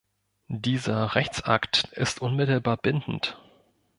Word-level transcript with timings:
Dieser 0.47 1.13
Rechtsakt 1.13 1.89
ist 1.91 2.23
unmittelbar 2.23 2.75
bindend. 2.75 3.39